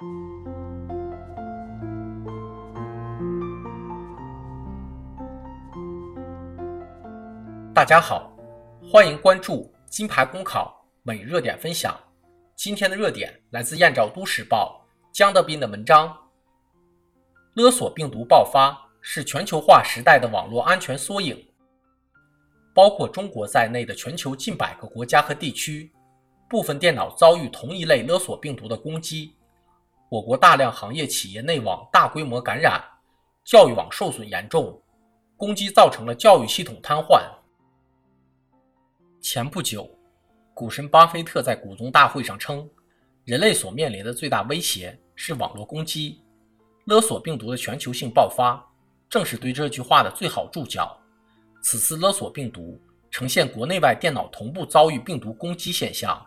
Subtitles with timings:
[0.00, 0.06] 大
[7.84, 8.32] 家好，
[8.90, 11.94] 欢迎关注金牌公考每日热点分享。
[12.56, 14.80] 今天的热点来自燕赵都市报
[15.12, 16.16] 江德斌的文章：
[17.52, 21.36] 勒索病毒爆发是全球化时代的网络安全缩影。
[22.72, 25.92] 包括中国在内的全球近百个国家和地区，
[26.48, 29.34] 部分电脑遭遇同一类勒索病毒的攻击。
[30.10, 32.82] 我国大量行业企业内网大规模感染，
[33.44, 34.76] 教育网受损严重，
[35.36, 37.22] 攻击造成了教育系统瘫痪。
[39.20, 39.88] 前不久，
[40.52, 42.68] 股神巴菲特在股东大会上称，
[43.24, 46.20] 人类所面临的最大威胁是网络攻击，
[46.86, 48.60] 勒索病毒的全球性爆发
[49.08, 50.98] 正是对这句话的最好注脚。
[51.62, 52.76] 此次勒索病毒
[53.12, 56.20] 呈现国内外电脑同步遭遇病毒攻击现象，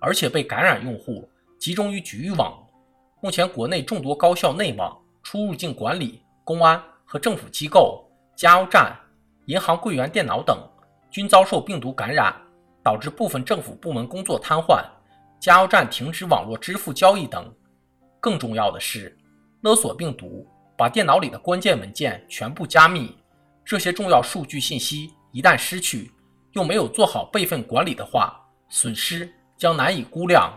[0.00, 1.28] 而且被感染用户
[1.58, 2.66] 集中于局域网。
[3.22, 8.02] 目前，国内众多高校内网、出入境管理、公安和政府机构、
[8.34, 8.96] 加油站、
[9.44, 10.58] 银行柜员电脑等。
[11.10, 12.34] 均遭受病毒感染，
[12.84, 14.82] 导致部分政府部门工作瘫痪，
[15.40, 17.52] 加油站停止网络支付交易等。
[18.20, 19.18] 更重要的是，
[19.62, 20.46] 勒索病毒
[20.78, 23.14] 把电脑里的关键文件全部加密，
[23.64, 26.10] 这些重要数据信息一旦失去，
[26.52, 30.50] 又没有做好备份管理的话，损失将难以估量。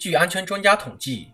[0.00, 1.28] 据安全专家统计，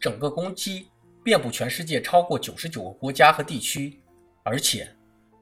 [0.00, 0.88] 整个攻击
[1.22, 4.02] 遍布全世界超过九十九个国家和地区，
[4.42, 4.92] 而且。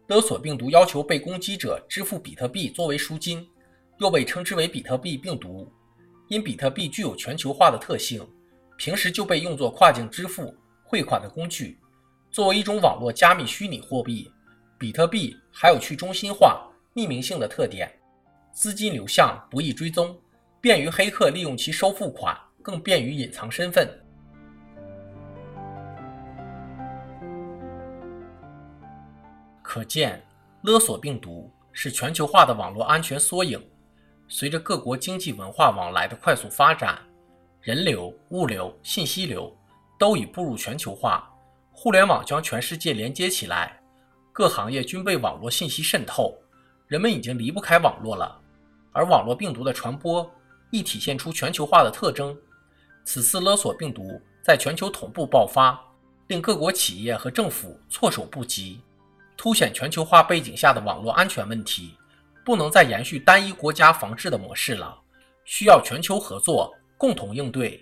[0.08, 3.48] 勒索病毒要求被攻击者支付比特币作为赎金，
[3.96, 5.72] 又被称之为比特币病毒。
[6.28, 8.22] 因比特币具有全球化的特性，
[8.76, 10.54] 平时就被用作跨境支付、
[10.84, 11.78] 汇款的工具。
[12.30, 14.30] 作为一种网络加密虚拟货币，
[14.78, 17.90] 比特币还有去中心化、匿名性的特点，
[18.52, 20.14] 资金流向不易追踪，
[20.60, 23.88] 便于黑客利用其收付款，更便于隐藏身份。
[29.62, 30.20] 可见，
[30.62, 33.64] 勒索病毒是全球化的网络安全缩影。
[34.26, 36.98] 随着各国经济文化往来的快速发展，
[37.60, 39.56] 人流、物流、信息流
[39.96, 41.32] 都已步入全球化，
[41.70, 43.80] 互联网将全世界连接起来，
[44.32, 46.36] 各行业均被网络信息渗透，
[46.88, 48.36] 人们已经离不开网络了。
[48.90, 50.28] 而网络病毒的传播
[50.72, 52.36] 亦体现出全球化的特征。
[53.06, 55.80] 此次勒索病毒在全球同步爆发，
[56.26, 58.82] 令各国企业和政府措手不及。
[59.36, 61.96] 凸显全球化背景下的网络安全问题，
[62.44, 64.98] 不能再延续单一国家防治的模式了，
[65.44, 67.80] 需要全球合作，共同应对。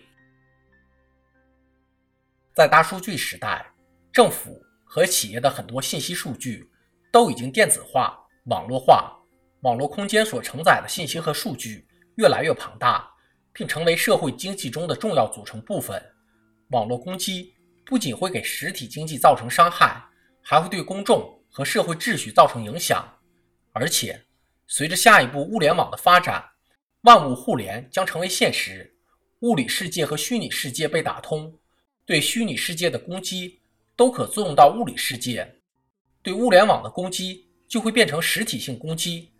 [2.52, 3.72] 在大数据时代，
[4.12, 6.68] 政府和企业的很多信息数据
[7.10, 9.16] 都已经电子化、网络化，
[9.62, 11.86] 网络空间所承载的信息和数据
[12.16, 13.08] 越来越庞大，
[13.54, 16.02] 并成为社会经济中的重要组成部分。
[16.70, 17.54] 网络攻击
[17.86, 20.04] 不仅会给实体经济造成伤害，
[20.42, 21.32] 还会对公众。
[21.56, 23.08] 和社会秩序造成影响，
[23.70, 24.20] 而且
[24.66, 26.44] 随着下一步物联网的发展，
[27.02, 28.92] 万物互联将成为现实。
[29.42, 31.56] 物理世界和虚拟世界被打通，
[32.04, 33.60] 对虚拟世界的攻击
[33.94, 35.48] 都可作用到物理世界，
[36.24, 39.30] 对物联网的攻击就会变成实体性攻击，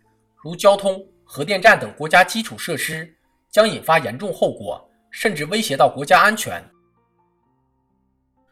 [0.41, 3.13] 如交通、核电站等国家基础设施
[3.51, 6.63] 将引发严重后果，甚至威胁到国家安全。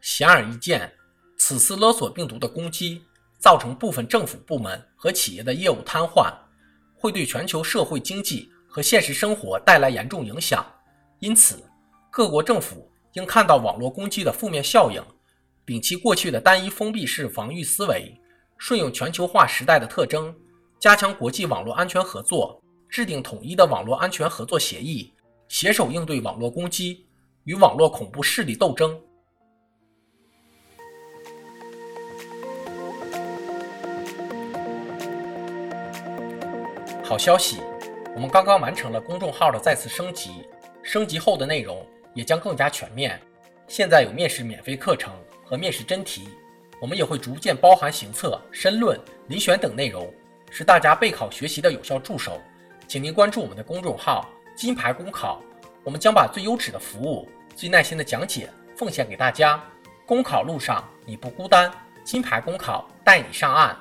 [0.01, 0.91] 显而易见，
[1.37, 3.03] 此次勒索病毒的攻击。
[3.39, 6.33] 造成部分政府部门和企业的业务瘫痪，
[6.95, 10.65] 会对全球社会经济和现实生活带来严重影响。
[11.19, 11.61] 因此，
[12.09, 15.03] 各国政府应看到网络攻击的负面效应，
[15.65, 18.17] 摒弃过去的单一封闭式防御思维，
[18.57, 20.33] 顺应全球化时代的特征，
[20.79, 22.62] 加强国际网络安全合作，
[22.93, 25.11] 制定统一的网络安全合作协议，
[25.47, 27.07] 携手应对网络攻击
[27.45, 28.95] 与网络恐怖势力斗争。
[37.03, 37.61] 好消息，
[38.13, 40.29] 我们刚刚完成了公众号的再次升级，
[40.83, 41.83] 升级后的内容
[42.13, 43.19] 也将更加全面。
[43.67, 45.11] 现在有面试免费课程
[45.43, 46.29] 和面试真题，
[46.79, 50.13] 我们也会逐渐包含行测、申论、遴选等内容，
[50.51, 52.39] 是大家备考学习的有效助手。
[52.93, 55.41] 请您关注我们的公众号“金牌公考”，
[55.83, 58.47] 我们将把最优质的服务、最耐心的讲解
[58.77, 59.59] 奉献给大家。
[60.05, 61.71] 公考路上你不孤单，
[62.03, 63.75] 金牌公考带你上岸。